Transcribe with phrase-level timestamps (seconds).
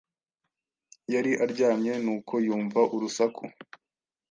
[1.13, 3.43] yari aryamye nuko yumva urusaku